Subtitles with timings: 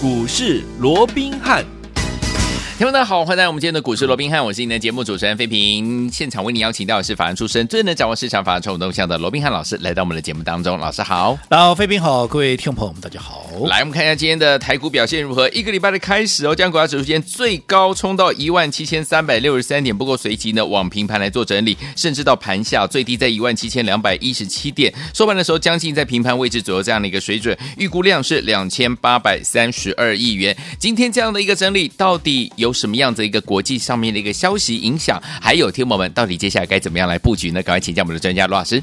[0.00, 1.77] 股市罗宾汉。
[2.78, 6.08] 听众大家好，欢迎来到我们今天的股市罗宾汉，我是您的节目主持人费平。
[6.12, 10.78] 现场为您邀请到的是法案出身、最能掌握市场法案冲动向的罗宾汉老师，来到我们的节目当中。
[10.78, 13.46] 老师好，然后费平好，各位听众朋友们大家好。
[13.66, 15.48] 来，我们看一下今天的台股表现如何？
[15.48, 30.56] 一个礼拜的开始哦，将股价指数间最高冲到一万七千三百六十三点，不过随即呢往平盘来做整理，甚至到盘下最低在一万七千两百一十七点，收盘的时候将近在平盘位置左右这样的一个水准，预估量是两千八百三十二亿元。
[30.78, 33.38] 今天这样的一个整理，到底有有什么样子一个？
[33.48, 37.62] 国际上面的一个消息影响，还有听友们到底接下来该怎么样来布局呢？
[37.62, 38.82] 赶快请教我们的专家罗老师。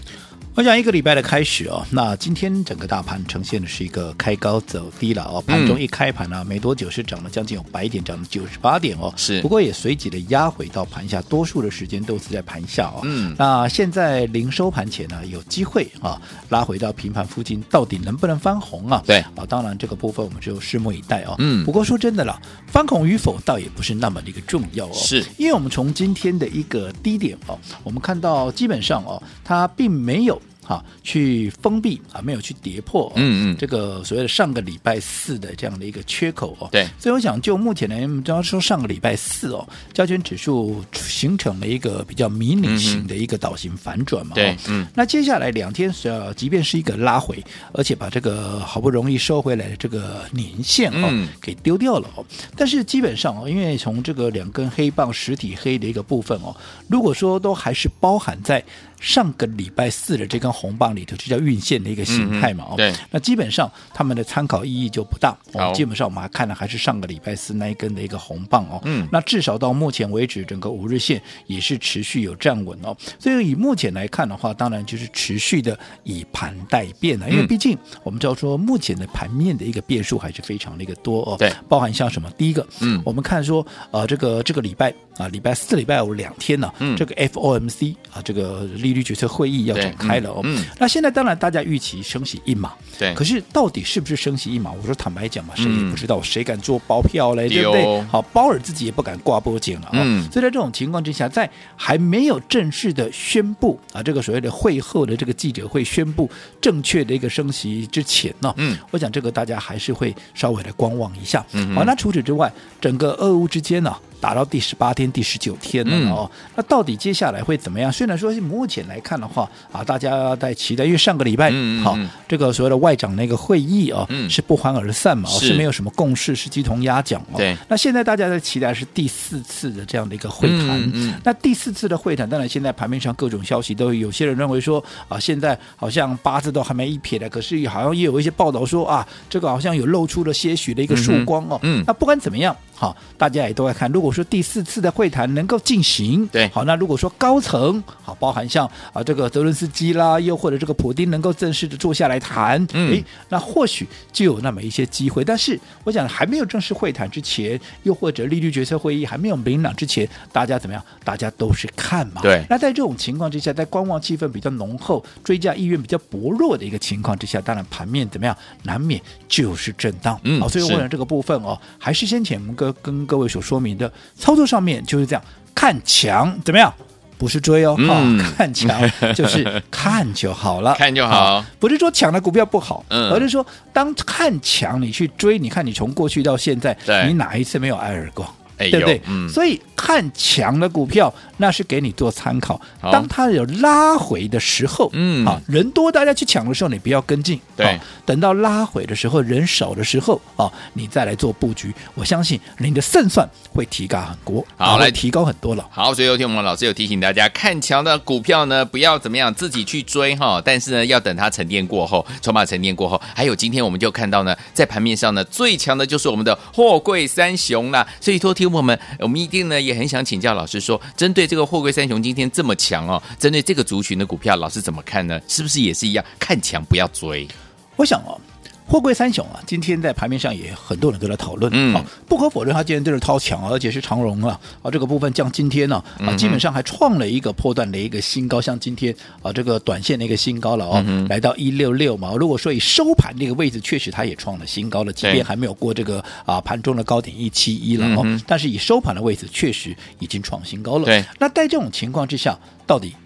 [0.55, 13.01] 我想一个礼拜的开始哦，那今天整个大盘呈现的是一个开高走低了哦，盘中一开盘呢、啊，没多久是涨了将近有百点，涨了九十八点哦，是，不过也随即的压回到盘下，多数的时间都是在盘下哦。
[13.03, 19.03] 嗯，那现在临收盘前呢，有机会啊拉回到平盘附近，到底能不能翻红啊？
[19.05, 21.35] 对啊，当然这个部分我们就拭目以待哦。
[21.39, 30.41] 嗯，不过说真的了，翻红与否倒也不是那么的一个重要哦，是因为我们从今天的一个低点哦，我们看到基本上哦，它并没有。
[30.67, 52.25] 好，去封闭啊，没有去跌破、哦，嗯嗯，这个所谓的上个礼拜四的这样的一个缺口哦，对，所以我想就目前呢，我们只要说上个礼拜四哦，加权指数形成了一个比较迷你型的一个倒型反转嘛，对、哦，嗯，那接下来两天是要，即便是一个拉回，而且把这个好不容易收回来的这个年线哦，嗯、给丢掉了哦，
[52.57, 56.55] 但是基本上哦，因为从这个两根黑棒实体黑的一个部分哦，
[56.87, 58.63] 如果说都还是包含在。
[59.05, 65.37] 上个礼拜四的这根红棒里头，就叫运线的一个形态嘛，哦、嗯，对，那基本上他们的参考意义就不大。
[65.53, 72.97] 哦，基本上我们还看的还是上个礼拜四那一根的一个红棒哦，嗯，那至少到目前为止，整个五日线也是持续有站稳哦。
[73.19, 94.71] 所以以目前来看的话，当然就是持续的以盘待变了，因为毕竟我们知道说目前的盘面的一个变数还是非常的一个多哦，对，包含像什么，第一个，嗯，我们看说呃这个这个礼拜啊礼拜四礼拜五两天呢，嗯，这个 FOMC 啊这个利率决策会议要展开了哦，嗯，那现在当然大家预期升息一码，对，可是到底是不是升息一码？
[94.71, 98.01] 我说坦白讲嘛，谁也不知道，谁敢做包票嘞，对不对？
[98.03, 100.03] 好，鲍尔自己也不敢挂波奖了啊。
[100.31, 106.29] 所以在这种情况之下，在还没有正式的宣布啊，这个所谓的会后的这个记者会宣布
[106.61, 111.45] 正确的一个升息之前呢，嗯，我想这个大家还是会稍微的观望一下。
[111.75, 113.95] 好，那除此之外，整个俄乌之间呢？
[114.25, 117.91] 打到第十八天、第十九天了哦，嗯、那到底接下来会怎么样？
[117.91, 127.37] 虽然说目前来看的话啊，大家在期待，因为上个礼拜好、嗯嗯啊，这个所谓的外长那个会议哦，嗯、是不欢而散嘛，是，是没有什么共识，是鸡同鸭讲哦。
[127.37, 130.69] 对，那现在大家在期待是第四次的这样的一个会谈。
[130.81, 141.59] 嗯嗯、那第四次的会谈，当然现在盘面上各种消息都有些人认为说啊，现在好像八字都还没一撇的，可是好像也有一些报道说啊，这个好像有露出了些许的一个曙光哦。
[141.61, 142.57] 嗯，嗯那不管怎么样。
[142.75, 143.89] 好，大家也都在看。
[143.91, 155.23] 如果说第四次的会谈能够进行，对，好，那如果说高层好，包含像啊这个泽伦斯基啦，又或者这个普丁能够正式的坐下来谈，嗯，诶，那或许就有那么一些机会。
[155.23, 160.83] 但是，我想还没有正式会谈之前，又或者利率决策会议还没有明朗之前，大家怎么样？
[161.03, 162.21] 大家都是看嘛。
[162.21, 162.45] 对。
[162.49, 168.35] 那在这种情况之下，在观望气氛比较浓厚、追加意愿比较薄弱的一个情况之下，当然盘面怎么样？
[168.63, 170.19] 难免就是震荡。
[170.23, 172.64] 嗯，好，所以我想这个部分哦，还是先前我们跟
[173.07, 176.73] 各位所说明的操作上面就是这样，看强怎么样？
[177.17, 178.77] 不是追哦，嗯、哦看强
[179.15, 186.77] 就是看就好了，看就好，不是说抢的股票不好，嗯、而是说当看强你去追，你看你从过去到现在，
[187.07, 188.27] 你哪一次没有挨耳光？
[188.57, 189.01] 哎、对不对？
[189.07, 192.59] 嗯、所以看强的股票，那是给你做参考。
[192.81, 197.39] 当它有拉回的时候，嗯，啊，人多大家去抢的时候，你不要跟进。
[197.57, 204.45] 对、啊，等到拉回的时候，人少的时候，啊，你再来做布局，我相信你的胜算会提高很多。
[204.55, 205.67] 好，来提高很多了。
[205.69, 213.01] 好，所以有天我们老师有提醒大家，看强的股票呢，不要怎么样自己去追哈，但是呢，要等它沉淀过后，筹码沉淀过后。
[213.13, 217.85] 还有今天我们就看到呢，在盘面上呢，最强的就是我们的货柜三雄啦。
[217.99, 219.25] 所以，托听我们，我们。
[219.25, 225.19] 一定呢，也很想请教老师说，针对这个货柜三雄今天这么强哦，针对这个族群的股票，老师怎么看呢？
[225.27, 227.27] 是不是也是一样，看强不要追？
[227.75, 228.19] 我想哦。
[228.67, 231.51] 货柜三雄啊，今天在盘面上也很多人都在讨论。
[231.53, 242.13] 嗯，不可否认，它今天真是超强，而且是长荣啊啊这个部分，像今天呢啊，基本上还创了一个波段的一个新高，像今天啊这个短线的一个新高了哦，来到一六六嘛。
[242.19, 250.85] 如果说以收盘这个位置，确实它也创了新高了，即便还没有过这个啊盘中的高点一七一了哦，但是以收盘的位置，确实已经创新高了。
[250.85, 253.04] 对，那在这种情况之下，到底啊？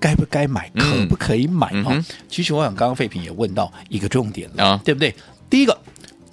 [0.00, 0.70] 该不该买？
[0.74, 1.68] 可不可以买？
[1.82, 5.14] 啊，其实我想刚刚废品也问到一个重点了，对不对？
[5.50, 5.78] 第一个，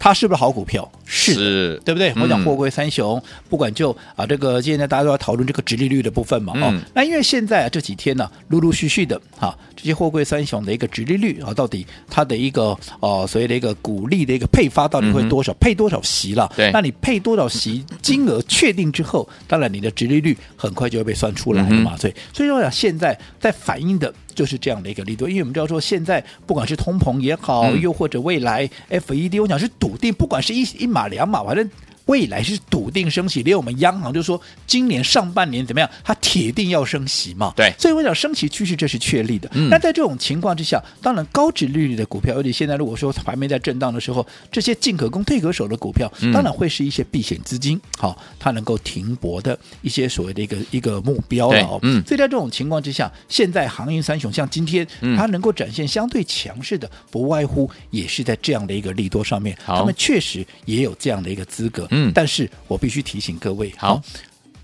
[0.03, 0.91] 它是不是好股票？
[1.05, 2.11] 是，是对不对？
[2.19, 15.53] 我讲货柜三雄，嗯、不管就啊这个现在大家都要讨论这个直利率的部分嘛，嗯、哦，那因为现在啊这几天呢、啊，陆陆续续的哈、啊，这些货柜三雄的一个直利率啊，到底它的一个呃、啊、所谓的一个股利的一个配发到底会多少？
[15.53, 16.51] 嗯、配多少息了？
[16.55, 17.85] 对，那你配多少息？
[18.01, 21.95] 金额确定之后，当然你的直利率很快就会被算出来了嘛。
[21.95, 31.69] 所以、嗯，所以说讲现在在反映的就是这样的一个力度，因为我们知道说现在不管是通膨也好，嗯、又或者未来 FED，我想是笃定，不管是一一码两码，反正。
[32.11, 35.89] 未来是笃定升息，连我们央行就说今年上半年怎么样？
[36.03, 37.53] 它铁定要升息嘛。
[37.55, 39.49] 对，所以我想升息趋势这是确立的。
[39.53, 51.79] 嗯，那在这种情况之下，当然高值利率的股票，而且现在如果说还没在震荡的时候，这些进可攻退可守的股票，当然会是一些避险资金，好、嗯，它能够停泊的一些所谓的一个一个目标了。
[51.83, 54.85] 嗯，所以在这种情况之下，现在航运三雄像今天
[55.15, 61.87] 它能够展现相对强势的，不外乎也是在这样的一个利多上面，他们确实也有这样的一个资格。
[61.91, 64.01] 嗯，但是我必须提醒各位，好，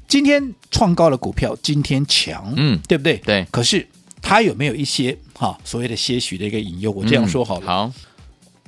[0.07, 3.17] 今天创高的股票今天强，嗯，对不对？
[3.17, 3.45] 对。
[3.51, 3.85] 可是
[4.21, 6.91] 它有没有一些哈所谓的些许的一个引诱？
[6.91, 7.65] 我这样说好了。
[7.65, 7.93] 嗯、好。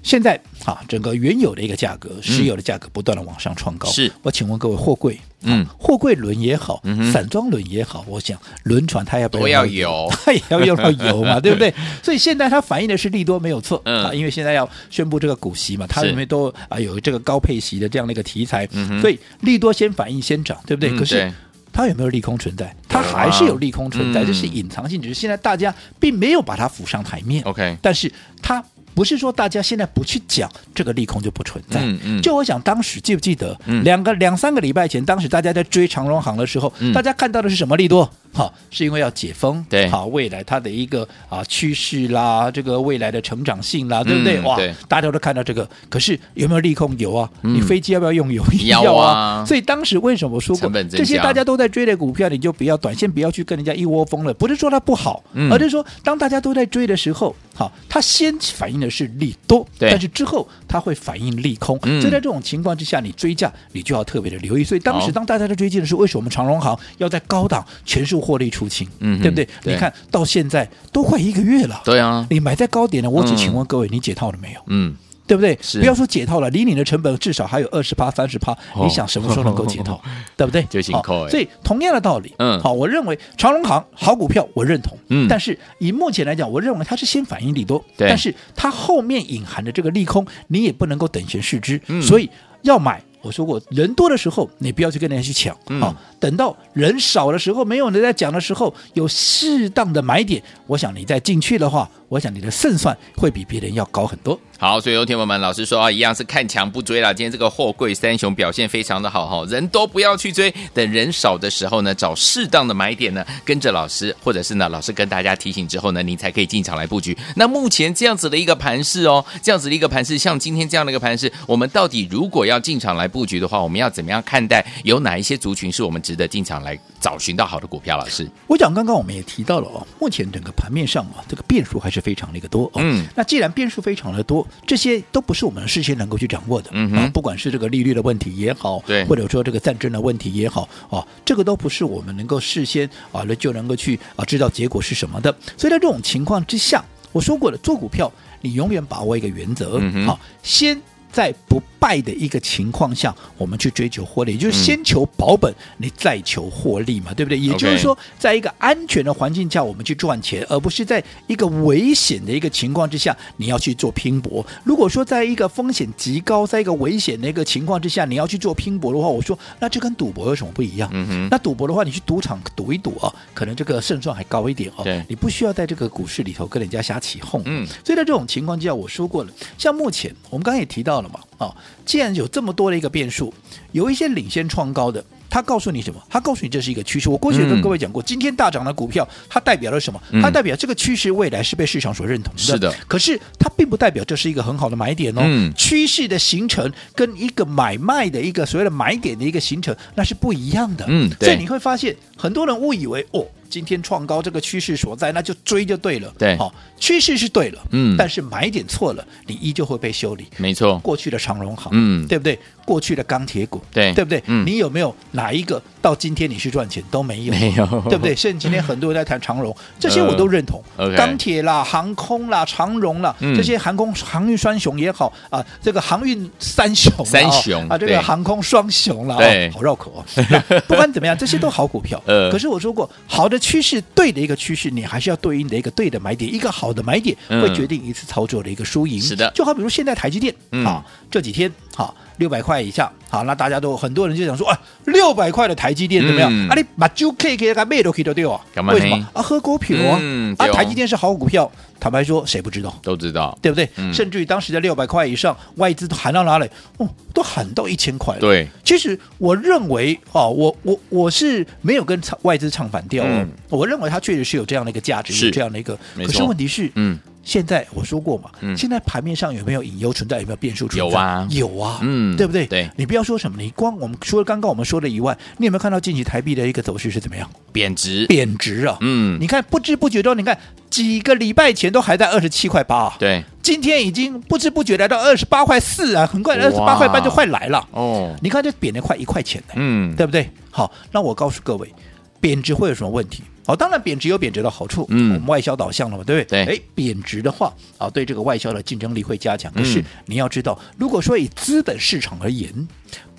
[0.01, 3.89] 现在啊，整个原有的一个价格，石油的价格不断的往上创高。
[3.89, 6.81] 是，我请问各位，货柜，嗯，货柜轮也好，
[7.11, 10.07] 散装轮也好，我想轮船它要不要油？
[10.25, 11.73] 它也要用到油嘛， 对不对？
[12.01, 18.67] 所以现在它反映的是利多没有错，嗯，因为现在要宣布这个股息嘛，它里面都啊有这个高配息的这样的一个题材，
[19.01, 20.97] 所以利多先反应先涨，对不对？
[20.97, 21.31] 可是
[21.73, 22.73] 它有没有利空存在？
[22.87, 27.43] 它还是有利空存在，这是隐藏性，只是现在大家并没有把它浮上台面。
[27.43, 28.11] OK，但是
[28.41, 28.63] 它。
[28.99, 31.79] 不是说大家现在不去讲这个利空就不存在。
[31.79, 32.21] 嗯嗯。
[32.21, 38.11] 就我想当时记不记得，两个两三个礼拜前，当时大家在追长荣行的时候，大家看到的是什么利多？
[38.33, 39.65] 好，是因为要解封。
[39.69, 39.89] 对。
[39.89, 44.39] 好，未来它的一个啊趋势啦，这个未来的成长性啦，对不对？
[44.41, 45.67] 哇，大家都看到这个。
[45.89, 46.97] 可是有没有利空？
[46.97, 47.29] 有啊。
[47.41, 48.43] 你飞机要不要用油？
[48.65, 49.43] 要啊。
[49.45, 54.33] 所以当时为什么说过这些大家都在追的股票，你就不要短线不要去跟人家一窝蜂了。
[54.33, 59.67] 不是说它不好，而是说当大家都在追的时候，好，它先反映的是利多。
[59.77, 64.63] 对，但是之后它会反映利空，嗯、所以在这种情况之下，你追价你就要特别的留意。
[64.63, 68.87] 所以当时当大家在追进的时候，为什么我们长荣行要在高档全数获利出清？
[68.99, 69.47] 嗯，对不对？
[69.63, 74.61] 你看到现在都快一个月了，对啊，你买在高点了，我只请问各位，嗯、你解套了没有？
[74.67, 74.95] 嗯。
[75.29, 75.55] 对不对？
[75.61, 79.93] 是不要说解套了，离你的成本至少还有二十趴、三十趴，你想什么时候能够解套？
[79.93, 80.01] 哦、
[80.35, 80.63] 对不对？
[80.71, 92.27] 就辛苦、哦、所以同样的道理，嗯，好，我认为长荣行好股票，我认同，嗯，但是以目前来讲，我认为它是先反应利多，对但是它后面隐含的这个利空，你也不能够等闲视之，嗯、所以
[92.63, 92.99] 要买。
[93.21, 95.81] 我说过，人多的时候你不要去跟人家去抢，啊、嗯。
[95.81, 104.39] 哦，等到人少的时候，没有人在讲的时候，有适当的买点，我想你再进去的话，我想你的胜算会比别人要高很多。
[104.57, 107.13] 好，所以有听友们，老师说啊，一样是看强不追了。
[107.13, 117.17] 今天这个货柜三雄表现非常的好哈，人都不要去追，等人少的时候呢，找适当的买点呢，跟着老师，或者是呢，老师跟大家提醒之后呢，您才可以进场来布局。
[117.35, 124.65] 那目前这样子的一个盘势哦，这样子的一个盘势，像今天这样的一个盘势，我们到底如果要进场来布局的话，我们要怎么样看待？
[124.83, 127.95] 有哪一些族群是我们值得进场来找寻到好的股票？
[127.97, 132.81] 老师，我讲刚刚我们也提到了哦，目前整个盘面上啊，这个变数还是非常的一个多哦。
[132.81, 145.31] 嗯，那既然变数非常的多，这些都不是我们事先能够去掌握的，嗯哼啊，不管是这个利率的问题也好，对，或者说这个战争的问题也好，啊，这个都不是我们能够事先啊就能够去啊知道结果是什么的。
[145.57, 150.79] 所以在这种情况之下，我说过了，做股票你永远把握一个原则，好，啊，先。
[151.11, 157.39] 在不败的一个情况下，我们去追求获利，也就是先求保本，你再求获利嘛，对不对？
[157.39, 164.45] 也就是说，在一个安全的环境下，我们去赚钱，而不是在一个危险的一个情况之下，你要去做拼搏。
[164.63, 170.89] 如果说在一个风险极高，在一个危险的一个情况之下，你要去做拼搏的话，我说那这跟赌博有什么不一样？
[170.93, 171.27] 嗯哼。
[171.31, 174.83] 那赌博的话，你去赌场赌一赌啊，可能这个胜算还高一点哦。
[174.83, 175.03] 对。
[175.07, 177.41] 你不需要在这个股市里头跟人家瞎起哄。
[177.45, 177.65] 嗯。
[177.85, 181.09] 所以在这种情况之下，我说过了，像目前我们刚刚也提到了。
[181.09, 183.33] 嘛，啊，既然有这么多的一个变数，
[183.71, 186.01] 有一些领先创高的，他告诉你什么？
[186.09, 187.09] 他告诉你这是一个趋势。
[187.09, 190.01] 我过去跟各位讲过，嗯、今天大涨的股票，它代表了什么？
[190.21, 192.39] 它代表这个趋势未来是被市场所认同的。
[192.39, 192.73] 是的。
[192.87, 195.21] 可是它并不代表这是一个很好的买点哦。
[195.23, 195.53] 嗯。
[195.55, 200.85] 趋势的形成跟一个买卖的一个所谓的买点的一个形成，那是不一样的。
[200.87, 201.09] 嗯。
[201.19, 203.25] 所以你会发现，很多人误以为哦。
[203.49, 206.13] 今天创高这个趋势所在，那就追就对了。
[206.17, 210.25] 对，好，趋势是对了，嗯，但是买点错了，你依旧会被修理。
[210.37, 212.37] 没错，过去的长荣行，嗯，对不对？
[212.69, 214.21] 过去的钢铁股，对，对不对？
[214.27, 217.33] 嗯，你有没有哪一个到今天你去赚钱都没有？
[217.33, 218.15] 没有，对不对？
[218.15, 220.63] 甚至今天很多人在谈长荣， 这些我都认同。
[220.77, 230.05] 呃、钢铁啦、航空啦、长荣啦，嗯、这些航空航运双雄也好啊，这个航运三雄，三雄啊，这个航空双雄了，对，哦、好绕口哦。
[230.69, 231.99] 不管怎么样，这些都好股票。
[232.05, 239.01] 呃，可是我说过，好的趋势，对的一个趋势，你还是要对应的一个对的买点，一个好的买点会决定一次操作的一个输赢。
[239.01, 241.95] 是的，就好比如现在台积电，嗯、啊，这几天好。
[242.19, 246.29] 六百块以下，好，那大家都很多人就想说，啊，六百块的台积电怎么样？
[246.31, 248.41] 嗯、啊，你把就 K K 给卖都可以对吧？
[248.71, 249.21] 为什么啊？
[249.21, 251.49] 喝股票啊，嗯、啊，台积电是好股票。
[251.79, 252.77] 坦白说，谁不知道？
[252.83, 253.69] 都知道，对不对？
[253.77, 256.45] 嗯、甚至于当时在六百块以上，外资都喊到哪里？
[256.75, 258.19] 哦，都喊到一千块了。
[258.19, 263.07] 对，其实我认为，哦，我我我是没有跟外资唱反调哦。
[263.09, 265.79] 嗯、我认为它确实是有这样的一个价值，有这样的一个。
[265.95, 266.99] 可是问题是，嗯。
[267.29, 270.19] 现在我说过嘛，嗯、现在盘面上有没有隐忧存在？
[270.19, 270.89] 有没有变数存在？
[270.89, 272.47] 有啊，有啊，嗯，对不对？
[272.47, 277.29] 对，你不要说什么，你光我们说刚刚我们说的以外，你有没有看到近期台币的一个走势是怎么样？
[277.51, 278.75] 贬值，贬值啊！
[278.81, 280.35] 嗯，你看不知不觉中，你看
[280.71, 288.15] 几个礼拜前都还在二十七块八啊，对，今天已经不知不觉来到二十八块四啊，很快二十八块半就快来了哦。
[288.23, 290.27] 你看这贬了快一块钱呢，嗯，对不对？
[290.49, 291.71] 好，那我告诉各位，
[292.19, 293.21] 贬值会有什么问题？
[293.49, 296.45] 好，当然贬值有贬值的好处，嗯，我们外销导向了嘛，对不对？
[296.45, 299.51] 对，哎，贬值的话啊，对这个外销的竞争力会加强。
[299.53, 302.53] 可是你要知道，如果说以资本市场而言，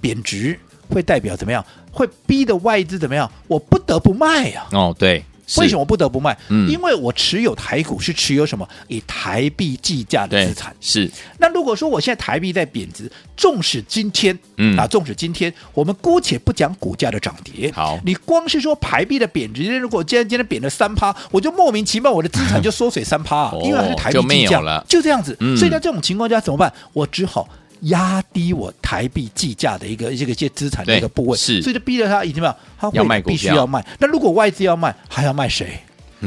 [0.01, 0.57] 贬值
[0.89, 1.67] 会代表怎么样？
[1.91, 3.29] 会逼的外资怎么样？
[3.49, 4.69] 我不得不卖呀。
[4.71, 5.25] 哦，对。
[5.59, 6.37] 为什么不得不卖？
[6.49, 8.69] 嗯，因为我持有台股是持有什么？
[8.88, 10.75] 以台币计价的资产。
[10.80, 11.11] 是。
[11.38, 25.37] 那如果说我现在台币在贬值，纵使今天，嗯啊，纵使今天我们姑且不讲股价的涨跌，好，你光是说台币的贬值，如果今天今天贬了三趴，我就莫名其妙我的资产 就缩水三趴，啊，因为它是台币计价了，就这样子。
[25.57, 26.73] 所以在这种情况下怎么办？
[26.92, 27.49] 我只好。
[27.83, 33.85] 压低我台币计价的一个这个些资产的一个部位，是，所以就逼着他已经嘛，他会卖必须要卖。
[33.99, 35.81] 那如果外资要卖，还要卖谁？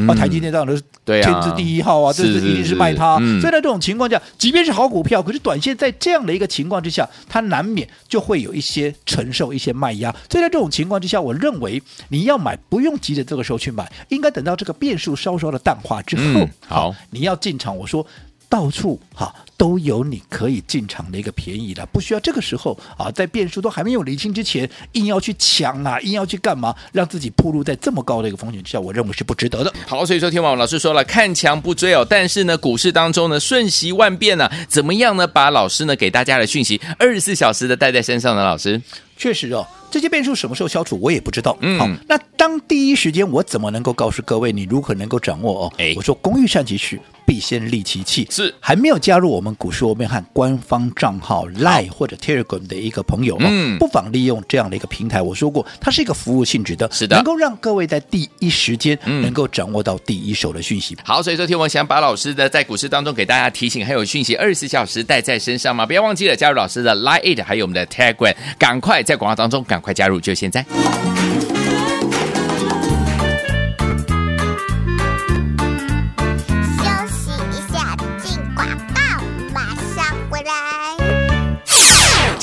[0.07, 3.17] 啊，台积电这样的天字第一号啊，这是一定是卖它。
[3.17, 10.10] 所以在这种情况下，即便是好股票，可是短线在这样的一个情况之下，它难免就会有一些承受一些卖压。
[10.31, 11.79] 所以在这种情况之下，我认为
[12.10, 17.77] 你要买不用急着这个时候去买，应该等到这个变数稍稍的淡化之后，好，你要进场。
[17.77, 18.03] 我说。
[18.50, 29.73] 到处哈都有你可以进场的一个便宜的，不需要这个时候啊，在变数都还没有厘清之前，硬要去抢啊，硬要去干嘛，让自己暴露在这么高的一个风险之下，我认为是不值得的。
[29.88, 35.25] 好，所以说天王老师说了，看强不追哦，但是呢，股市当中呢瞬息万变呢、啊，怎么样呢？
[35.25, 38.43] 把老师呢给大家的讯息二十四小时的带在身上呢？
[38.43, 38.81] 老师
[39.17, 41.57] 确实哦，这些变数什么时候消除，我也不知道。
[41.62, 45.73] 嗯，好，那当第一时间我怎么能够告诉各位你如何能够掌握哦？
[45.77, 47.00] 哎，我说工欲善其事。
[47.25, 55.21] 必先利其器，是还没有加入我们股市罗宾汉官方账号 Line 或者 Telegram 的一个朋友，嗯，不妨利用这样的一个平台。
[55.21, 60.97] 我说过，它是一个服务性质的，是的，能够让各位在第一时间能够掌握到第一手的讯息。
[61.03, 65.85] 好，所以说，听我想把老师的在股市当中给大家提醒还有讯息，二十四小时带在身上吗？
[65.85, 70.65] 不要忘记了加入老师的 Line，还有我们的 Telegram，赶快在广告当中赶快加入，就现在。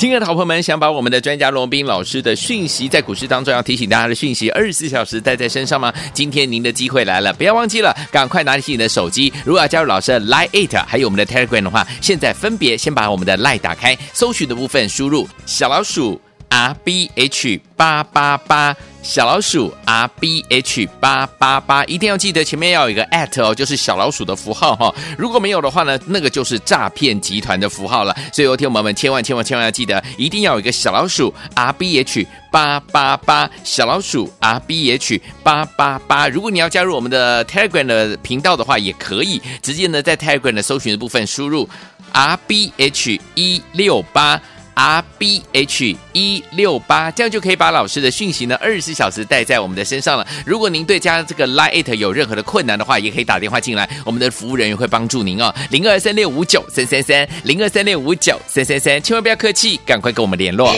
[0.01, 5.93] 亲爱的好朋友们，想把我们的专家罗斌老师的讯息在股市当中要提醒大家的讯息，二十四小时带在身上吗？
[6.11, 9.31] 今天您的机会来了，不要忘记了，赶快拿起你的手机。
[9.45, 16.19] 如果要加入老师的 lieat 还有我们的 Telegram 的话，现在分别先把我们的 Line 打开，搜寻的部分输入小老鼠
[16.51, 18.75] R B H 八八八。
[19.03, 24.95] 小老鼠 R B H 八八八，一定要记得前面要有一个 at 哦，就是小老鼠的符号哈、哦。
[25.17, 28.15] 如果没有的话呢，那个就是诈骗集团的符号了。
[28.31, 36.27] 所以，有听友们千万千万千万要记得，一定要有一个小老鼠 R B H 八八八，小老鼠 R B H 八八八。
[36.27, 41.67] 如果你要加入我们的 Telegram 的频道的话，也可以直接呢在 Telegram 的搜寻的部分输入
[42.11, 44.39] R B H 一六八。
[44.81, 50.25] R B H 一六八，这样就可以把老师的讯息呢二十四小时带在我们的身上了。
[50.43, 55.53] 如果您对加这个 Line 有任何的困难的话，也可以打电话进来，我们的服务人员会帮助您哦。
[55.69, 60.73] 零二三六五九三三三，零二三六五九三三三，千万不要客气，赶快跟我们联络。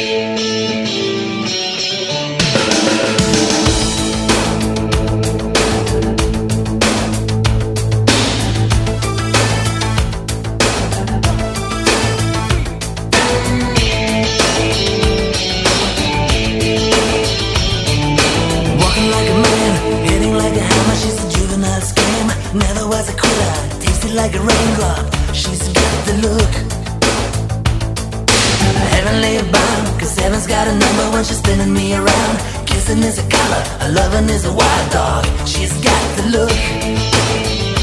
[31.63, 32.37] Spinning me around.
[32.65, 35.25] Kissing is a color, a loving is a wild dog.
[35.45, 36.51] She's got the look.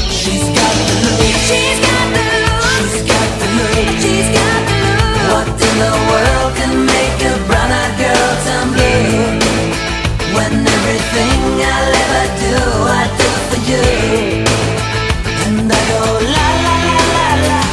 [0.09, 1.21] She's got the look.
[1.47, 2.61] She's got the look.
[2.77, 3.73] She's got the look.
[4.03, 5.09] She's got the look.
[5.31, 9.39] What in the world can make a brown-eyed girl turn blue?
[10.35, 11.41] When everything
[11.73, 12.57] I'll ever do,
[12.99, 14.40] I do for you.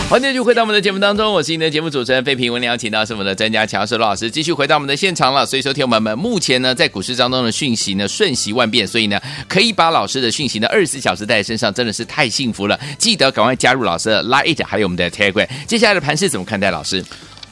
[0.08, 2.50] 欢迎继续回到我们的节目当中，我是您的节目主持人费平。
[2.50, 5.44] 我们邀请到是我们的专家乔世罗老师，继续回到我们的现场了。
[5.44, 12.80] 所以，说，听友们，目前呢，在股市当中的讯息呢，瞬息万变，所以呢，可以把老师的讯息呢，二十四小时带在身上，真的是太幸福了。
[12.96, 15.46] 记得赶快加入老师的 Line，还有我们的 Telegram。
[15.66, 16.70] 接下来的盘是怎么看待？
[16.70, 17.04] 老师？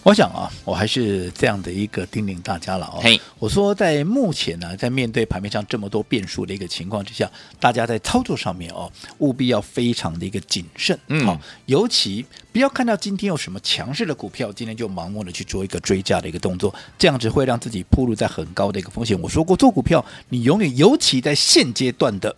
[0.06, 3.00] 我想啊，我还是这样的一个叮咛大家了哦。
[3.02, 10.96] 嘿，我说在目前呢，在面对盘面上这么多变数的一个情况之下，大家在操作上面哦，务必要非常的一个谨慎。
[11.08, 19.20] 嗯，好，尤其不要看到今天有什么强势的股票，今天就盲目的去做一个追加的一个动作，这样子会让自己暴露在很高的一个风险。
[19.20, 22.36] 我说过，做股票你永远，尤其在现阶段的。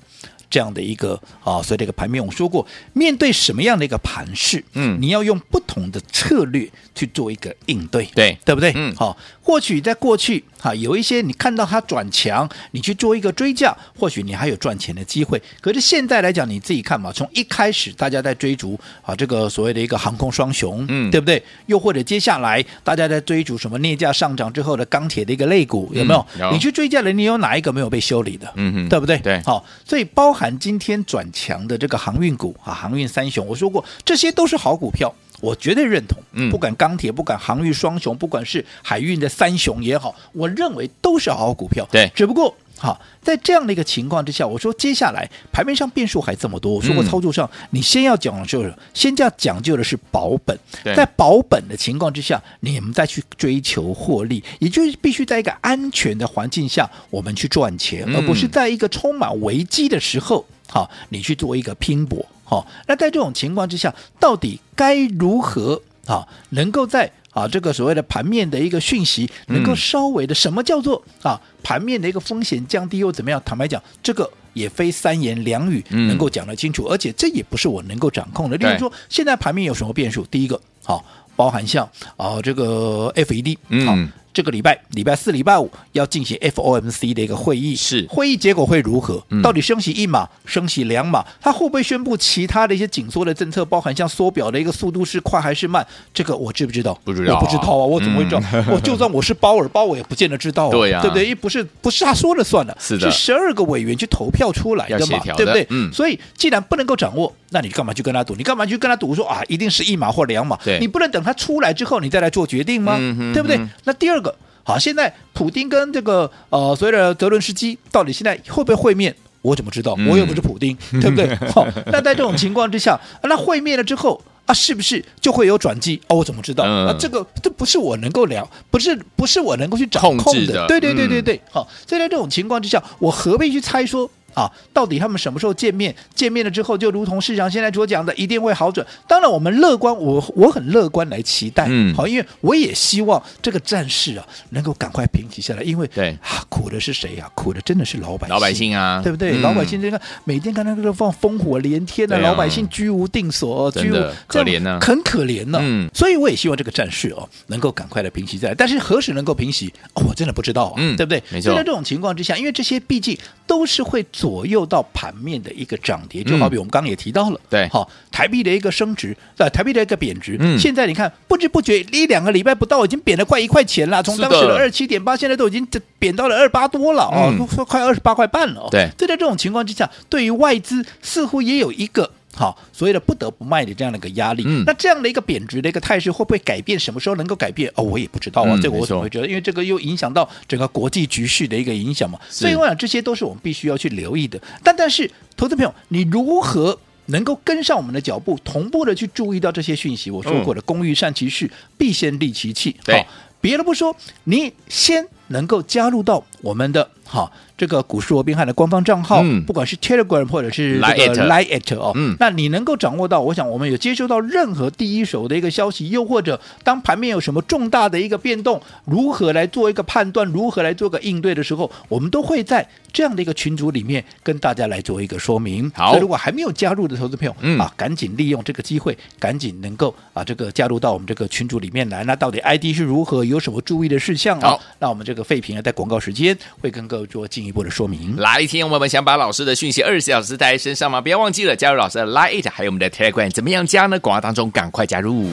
[0.50, 8.72] 这样的一个啊，所以这个盘面，我说过，面对什么样的一个盘势，嗯，你要用不同的策略去做一个应对，对，对不对？
[8.74, 9.16] 嗯，好，
[9.48, 15.40] 或许在过去哈，有一些你看到它转强，你去做一个追价，或许你还有赚钱的机会。
[15.62, 21.42] 可是现在来讲，你自己看嘛，从一开始大家在追逐啊，这个所谓的一个航空双雄，嗯，对不对？
[21.64, 26.26] 又或者接下来大家在追逐什么镍价上涨之后的钢铁的一个类股，有没有？
[26.34, 26.50] 嗯，有。
[26.52, 28.52] 你去追价了，你有哪一个没有被修理的？
[28.56, 29.16] 嗯哼，对不对？
[29.20, 30.30] 对，好，所以包。
[30.38, 36.18] 含今天转强的这个航运股啊，航运三雄，我说过这些都是好股票，我绝对认同。
[36.32, 41.86] 嗯，不管钢铁，不管航运双雄，不管是海运的三雄也好，我认为都是好股票。
[41.90, 62.24] 对，只不过好在这样的一个情况之下，我说接下来盘面上变数还这么多，我说过操作上、嗯、你先要讲的就是先要讲究的是保本，在保本的情况之下，你们再去追求获利，也就是必须在一个安全的环境下，我们去赚钱，嗯、而不是在一个充满危机的时候，好，你去做一个拼搏。
[62.48, 73.38] 好，那在这种情况之下，到底该如何啊，能够在啊这个所谓的盘面的一个讯息，能够稍微的什么叫做啊盘面的一个风险降低又怎么样？
[73.44, 78.56] 坦白讲，这个也非三言两语能够讲得清楚，而且这也不是我能够掌控的。
[78.56, 80.24] 例如说，现在盘面有什么变数？
[80.30, 81.04] 第一个，好，
[81.36, 83.94] 包含像啊这个 FED，好。
[84.38, 89.20] 这个礼拜礼拜四、礼拜五要进行 FOMC 的一个会议，是会议结果会如何？
[89.30, 91.26] 嗯、到底升息一码、升息两码？
[91.40, 93.64] 它会不会宣布其他的一些紧缩的政策？
[93.64, 95.84] 包含像缩表的一个速度是快还是慢？
[96.14, 96.96] 这个我知不知道？
[97.04, 97.74] 不知道、啊，我不知道啊！
[97.74, 98.40] 我怎么会知道？
[98.52, 101.34] 嗯、 我就算我是鲍尔，鲍我也不见得知道、啊，对呀、啊，对不对？
[101.34, 105.66] 不是不是他说了算的，是的，是十二个委员去投票出来的嘛，对不对？
[105.70, 108.36] 嗯，所以既然不能够掌握，那你干嘛去跟他赌？
[108.36, 110.56] 你干嘛去跟他赌说啊，一定是一码或两码？
[110.64, 112.96] 对，你不能等他出来之后你再来做决定吗？
[113.34, 113.58] 对不对？
[113.82, 114.27] 那第二个。
[114.68, 119.16] 好，现在普丁跟这个呃所谓的泽伦斯基到底现在会不会会面？
[119.40, 119.96] 我怎么知道？
[120.06, 121.34] 我又不是普丁，嗯、对不对？
[121.48, 125.98] 好，那在这种情况之下，那会面了之后啊，是不是就会有转机？
[126.08, 126.64] 哦，我怎么知道？
[126.66, 130.22] 嗯、啊，这个这不是我能够聊，不是不是我能够去掌控的。
[130.24, 131.40] 控的对对对对对。
[131.50, 134.10] 好、嗯，所以在这种情况之下，我何必去猜说？
[134.34, 135.94] 啊，到底他们什么时候见面？
[136.14, 138.86] 见面了之后，就如同市场现在所讲的，一定会好转。
[139.06, 141.66] 当然，我们乐观，我我很乐观来期待。
[141.68, 145.62] 嗯，好，因为我也希望这个战事啊能够赶快平息下来。
[145.62, 147.32] 因为对啊，苦的是谁呀、啊？
[147.34, 149.32] 苦的真的是老百姓，老百姓啊，对不对？
[149.32, 155.62] 嗯、老百姓这个每天看到这个放烽火连天的、啊，老百姓居无定所，居无可怜呢，很可怜呢、啊。
[155.64, 158.54] 嗯，所以我也希望这个战事哦能够赶快的平息下来。
[158.54, 161.22] 但是何时能够平息，哦、我真的不知道啊，嗯，对不对？
[161.30, 161.54] 没错。
[161.54, 165.14] 在这种情况之下，因为这些毕竟都是会左右到盘。
[165.18, 175.66] 面的一个涨跌，就好比我们刚刚也提到了，嗯、对，好，台币的一个升值，呃，台币的一个贬值，嗯，现在你看不知不觉一两个礼拜不到，已经贬了快一块钱了，从当时的二七点八，现在都已经
[175.98, 182.08] 贬到了二八多了哦，都快二十八块半了哦，对，就在这种情况之下，对于外资似乎也有一个。
[182.34, 186.78] 好，所以的不得不卖的这样的一个压力，嗯，那这样的一个贬值的一个态势会不会改变？
[186.78, 187.70] 什么时候能够改变？
[187.74, 189.26] 哦，我也不知道啊，嗯、这个我怎么会觉得？
[189.26, 192.18] 因为这个又影响到整个国际局势的一个影响嘛。
[192.28, 194.40] 所以我想这些都是我们必须要去留意的。
[194.62, 200.10] 但但是，投资朋友，你如何能够跟上我们的脚步，同步的去注意到这些讯息？
[200.10, 202.76] 我说过的，工欲善其事，必先利其器。
[202.84, 203.04] 对，
[203.40, 207.30] 别的不说，你先能够加入到我们的哈。
[207.58, 225.68] 这个股市罗宾汉的官方账号，嗯、不管是 Telegram 或者是这个 Line@ 哦，嗯、那你能够掌握到，我想我们有接收到任何第一手的一个消息，又或者当盘面有什么重大的一个变动，如何来做一个判断，如何来做个应对的时候，我们都会在这样的一个群组里面跟大家来做一个说明。
[225.74, 232.04] 好，如果还没有加入的投资朋友，嗯、啊，赶紧利用这个机会，赶紧能够啊这个加入到我们这个群组里面来。
[232.04, 234.50] 那到底 ID 是如何，有什么注意的事项啊？
[234.50, 238.16] 好那我们这个废品啊，在广告时间会跟各位做进一步的说明。
[238.16, 241.00] 哪一天我们想把老师的讯息二十四小时带在身上吗？
[241.00, 243.98] 不要忘记了加入老师的 Line，还有我们的 Telegram，怎么样加呢？
[244.00, 245.30] 广告当中赶快加入。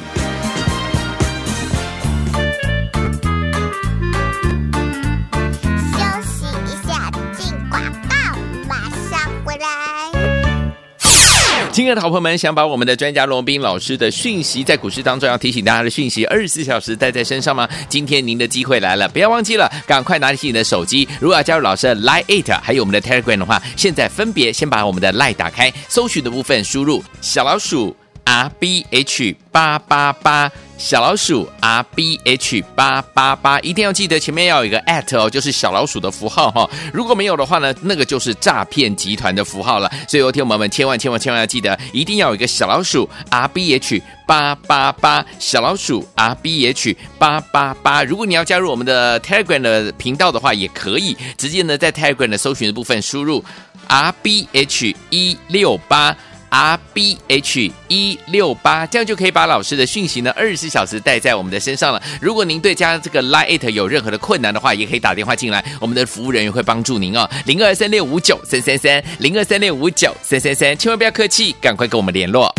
[11.75, 17.67] 亲爱的好朋友们，想把我们的专家罗斌老师的讯息在股市当中要提醒大家的讯息，二十四小时带在身上吗？
[17.89, 21.05] 今天您的机会来了，不要忘记了，赶快拿起你的手机。
[21.19, 30.49] 如果要加入老师的 Lite，还有我们的 Telegram 的话，现在分别先把我们的 Line 打开，搜寻的部分输入小老鼠 R B H 八八八。
[30.77, 36.69] 小老鼠 R B H 八八八，一定要记得前面要有一个 at 哦，就是小老鼠的符号哈、哦。
[36.93, 39.89] 如果没有的话呢，那个就是诈骗集团的符号了。
[40.07, 48.03] 所以，有听友们千万千万千万要记得，一定要有一个小老鼠 R B H 八八八，小老鼠 R B H 八八八。
[48.03, 53.43] 如果你要加入我们的 Telegram 的频道的话，也可以直接呢在 Telegram 的搜寻的部分输入
[53.88, 56.15] R B H 一六八。
[56.55, 62.01] R B H 一六八，这样就可以把老师的讯息呢二十四小时带在我们的身上了。
[62.21, 67.29] 如果您对加这个 Line 有任何的困难的话，也可以打电话进来，我们的服务人员会帮助您哦。
[67.45, 72.49] 零二三六五九三三三，零二三六五九三三三，千万不要客气，赶快跟我们联络。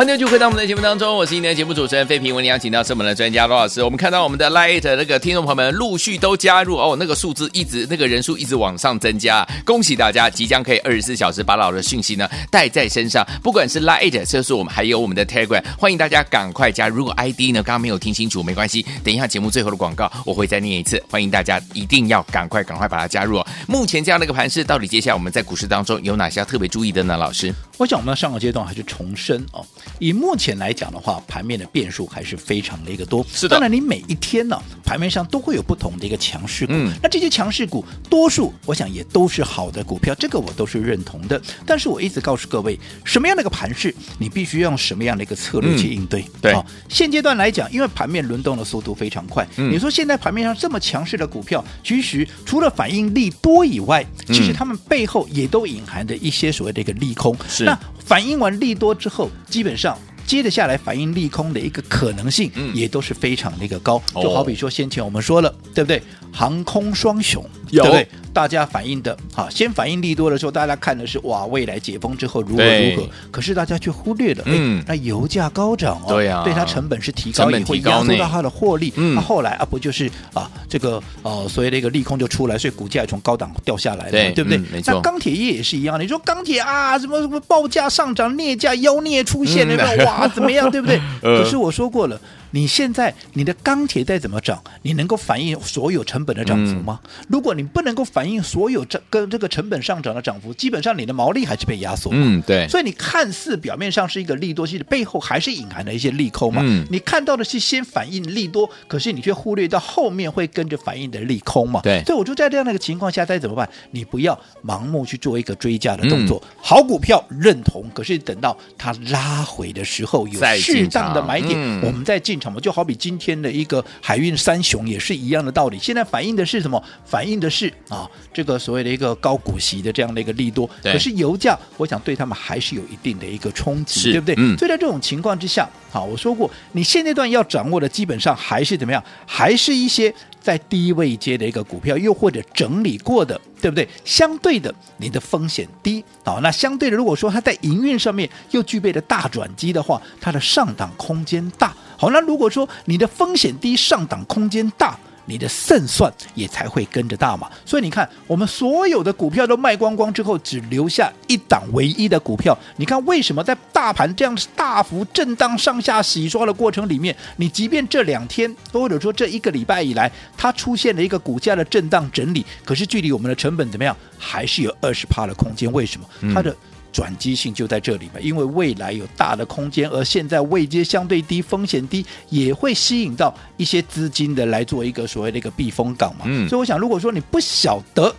[0.00, 3.82] 欢迎就回到我们的节目当中，我是今天的节目主持人费平，为您邀请到是我们的专家罗老师。
[3.82, 16.96] 我们看到我们的 Light 那个听众朋友们陆续都加入哦，那个数字一直那个人数一直往上增加，恭喜大家即将可以二十四小时把老师的讯息呢带在身上，不管是 Light，就是我们还有我们的 Telegram，欢迎大家赶快加入。
[16.96, 23.46] 如果 ID 呢刚刚没有听清楚，没关系，等一下节目最后的广告我会再念一次，欢迎大家一定要赶快赶快把它加入哦。
[23.68, 27.18] 目前这样的一个盘势，到底接下来我们在股市当中有哪些要特别注意的呢？
[27.18, 29.64] 老师，我想我们上个阶段还是重申哦。
[29.98, 33.24] 以目前来讲的话，盘面的变数还是非常的一个多。
[33.32, 36.74] 是的，当然你每一天呢，盘面上都会有不同的一个强势股。
[36.74, 41.40] 嗯，那这些强势股，多数我想也都是好的股票，这个我都是认同的。
[41.64, 46.20] 但是我一直告诉各位，什么样的一个盘势，你必须要用什么样的一个策略去应对。
[46.20, 49.48] 嗯、对、哦，现阶段来讲，因为盘面轮动的速度非常快。
[49.56, 57.34] 嗯，你说现在盘面上这么强势的股票，其实除了反应力多以外，其实他们背后也都隐含着一些所谓的一个利空。
[57.48, 59.96] 是，那反应完利多之后，基本上。
[60.26, 64.00] 接着下来反映利空的一个可能性，也都是非常的一个高。
[64.14, 66.00] 嗯、就好比说先前我们说了，哦、对不对？
[66.30, 68.08] 航空双雄，有对不对？
[68.32, 73.08] 大家反应的哈，先反应利多的时候，大家看的是哇，未来解封之后如何如何。
[73.30, 78.92] 可是大家却忽略了，嗯，那油价高涨哦，对啊，对它成本是提高，也会压缩到它的获利。
[78.96, 84.60] 那、嗯、后来啊，不就是啊，这个呃，所谓的一个利空就出来，所以股价从高档掉下来了，对，对不对？
[84.86, 91.00] 那钢铁业也是一样，你说钢铁啊，什么什么报价上涨，镍价妖孽出现了，嗯、哇，怎么样，对不对？
[91.20, 92.20] 可是我说过了。
[92.52, 97.00] 你现在你的钢铁再怎么涨，你能够反映所有成本的涨幅吗？
[97.04, 102.10] 嗯、如果你不能够反映所有这跟这个成本上涨的涨幅，基本上你的毛利还是被压缩。
[102.12, 102.66] 嗯，对。
[102.66, 106.60] 所以你看似表面上是一个利多，其实背后还是隐含了一些利空嘛。
[106.64, 106.84] 嗯。
[106.90, 111.80] 你看到的是先反映利多，可是你却忽略到后面会跟着反映的利空嘛。
[111.82, 112.02] 对。
[112.04, 113.68] 所以我就在这样的一个情况下，再怎么办？
[113.92, 116.42] 你不要盲目去做一个追加的动作。
[116.44, 122.39] 嗯、好股票认同，可是等到它拉回的时候，有适当的买点，嗯、我们再进。
[122.60, 125.78] 就好比今天的一个海运三雄也是一样的道理。
[125.78, 126.82] 现在反映的是什么？
[127.04, 130.68] 反映的是啊，这个所谓的一个高股息的这样的一个利多。
[130.82, 134.34] 可是油价，我想对他们还是有一定的一个冲击，对不对？
[134.38, 139.02] 嗯、所以在这种情况之下，好，我说过，你现阶段要掌握的基本上还是怎么样？
[139.26, 143.88] 还是一些在低位接的一个股票，又或者整理过的，对不对？
[144.04, 146.04] 相对的，你的风险低。
[146.24, 151.74] 好，那相对的，如果说它在营运上面又具备了大转机的话，它的上档空间大。
[151.98, 154.98] 好，那如果说你的风险低，上档空间大。
[155.30, 157.48] 你的胜算也才会跟着大嘛。
[157.64, 162.58] 所以你看，我们所有的股票都卖光光之后，只留下一档唯一的股票。
[162.76, 175.70] 你看为什么在大盘这样大幅震荡、上下洗刷的过程里面，你即便这两天或者说这一个礼拜以来，它出现了一个股价的震荡整理，可是距离我们的成本怎么样，还是有二十趴的空间？
[175.72, 176.34] 为什么？
[176.34, 176.54] 它的
[176.92, 186.24] 转机性就在这里嘛，因为未来有大的空间，而现在位阶相对低，风险低，也会吸引到一些资金的来做一个所谓的一个避风港嘛。
[186.26, 188.14] 嗯，所以我想，如果说你不晓得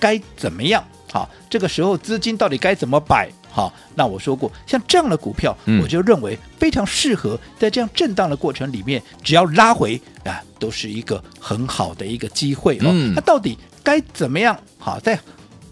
[0.00, 12.88] 该怎么样，好，这个时候资金到底该怎么摆，好，那我说过，像这样的股票，我就认为非常适合在这样震荡的过程里面，只要拉回啊，都是一个很好的一个机会哦。
[12.90, 14.58] 嗯，那到底该怎么样？
[14.78, 15.18] 好，在。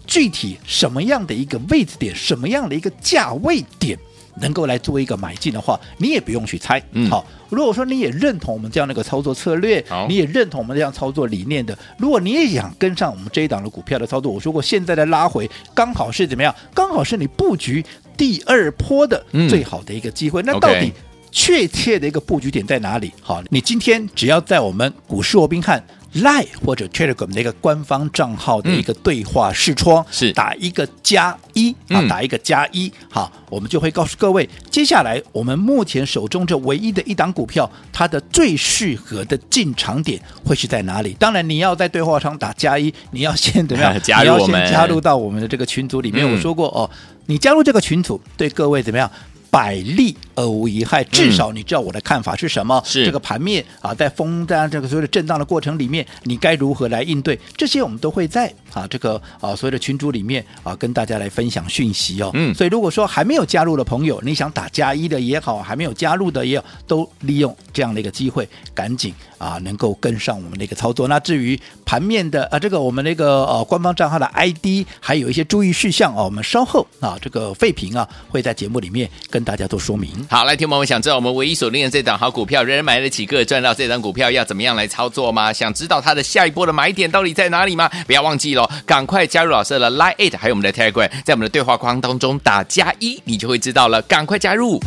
[0.07, 3.99] 具体什么样的一个位置点，什么样的一个价位点，
[4.39, 6.81] 能够来做一个买进的话，你也不用去猜。
[6.93, 16.55] 嗯，好，如果说你也认同我们这样的一个操作策略，你也认同我们这样操作理念的，如果你也想跟上我们这一档的股票的操作，我说过现在的拉回刚好是怎么样？
[16.73, 17.83] 刚好是你布局
[18.15, 20.41] 第二波的最好的一个机会。
[20.41, 20.93] 嗯，那到底
[21.31, 23.11] 确切的一个布局点在哪里？
[23.21, 25.83] 好，你今天只要在我们股市罗宾汉。
[26.21, 41.15] Line 或者 Telegram 的一个官方账号的一个对话视窗，嗯、是打一个加一啊，打一个加一，好，我们就会告诉各位，接下来我们目前手中这唯一的一档股票，它的最适合的进场点会是在哪里？
[41.19, 43.97] 当然，你要在对话窗打加一，你要先怎么样？
[44.01, 46.25] 加入我们，你要先加入到我们的这个群组里面。
[46.25, 46.89] 嗯、我说过哦，
[47.27, 49.09] 你加入这个群组，对各位怎么样？
[49.49, 52.79] 百利而无一害，至少你知道我的看法是什么？
[52.85, 57.37] 是、嗯、这个盘面啊，在风在这个所有的震荡的过程里面，你该如何来应对？
[57.57, 62.29] 这些我们都会在啊这个啊所有的群组里面啊跟大家来分享讯息哦。
[62.35, 71.07] 嗯，所以如果说还没有加入的朋友，你想打加一的也好，还没有加入的也好，都利用这样的一个机会，赶紧啊能够跟上我们的一个操作。
[71.07, 79.47] 那至于盘面的啊这个我们那个呃、啊、官方账号的 ID，还有一些注意事项哦、啊，我们稍后啊这个废品啊会在节目里面跟。
[79.47, 80.11] 大家做说明。
[80.29, 85.53] 好，来，听友们，想知道我们唯一锁定的这档好股票，人人买得起，个个赚到这档股票要怎么样来操作吗？
[85.53, 87.89] 想知道它的下一波的买点到底在哪里吗？
[88.05, 94.01] 不要忘记喽，赶快加入老师的 Line Eight，还有我们的 Telegram，在我们的对话框当中打加一，你就会知道了。
[94.01, 94.77] 赶快加入。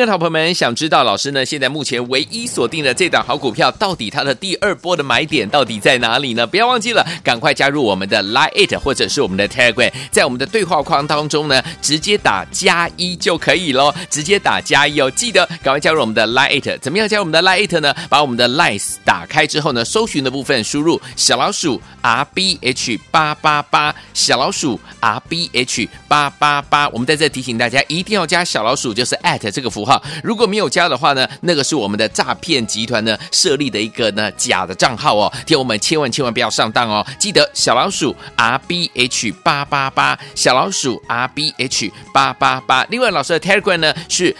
[0.00, 1.44] 亲爱的好朋友们，想知道老师呢？
[1.44, 6.46] 现在目前唯一锁定的这档好股票，到底它的第二波的买点到底在哪里呢？
[6.46, 15.10] 不要忘记了，赶快加入我们的 Line 或者是我们的 Telegram，在我们的对话框当中呢，直接打加一就可以喽，直接打加一哦。
[15.10, 17.94] 记得赶快加入我们的 Line，怎么样加入我们的 Line 呢？
[18.08, 26.88] 把我们的 Line 打开之后呢，搜寻的部分输入小老鼠 R B H 八八八，小老鼠 R B H 八八八。
[26.88, 29.89] 我们在这提醒大家，一定要加小老鼠，就是 at 这个符号，
[30.22, 42.84] 如果没有加的话呢，那个是我们的诈骗集团呢设立的一个呢假的账号哦，听我们千万千万不要上当哦，记得小老鼠 R B H 八八八，小老鼠 R B H 八八八。
[42.90, 44.34] 另外，老师的 Telegram 呢是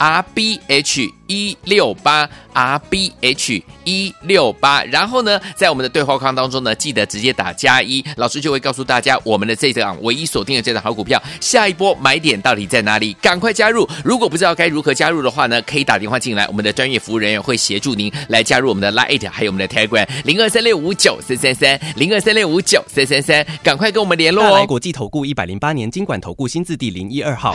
[0.00, 1.08] R B H。
[1.30, 13.12] 一六八 R B H 一六八，然后呢，在我们的对话框当中呢，记得直接打加一，老师就会告诉大家我们的这档唯一锁定的这档好股票，下一波买点到底在哪里？
[13.22, 13.88] 赶快加入！
[14.04, 24.58] 如果不知道该如何加入的话呢，可以打电话进来，我们的专业服务人员会协助您来加入我们的 Lite，还有我们的 Telegram 零二三六五九三三三零二三六五九三三三，赶快跟我们联络哦！
[24.58, 27.54] 来国际投顾一百零八年金管投顾新字第零一二号。